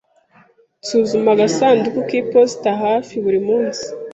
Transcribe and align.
Nsuzuma 0.81 1.29
agasanduku 1.35 1.99
k'iposita 2.07 2.69
hafi 2.83 3.13
buri 3.23 3.39
munsi. 3.47 3.85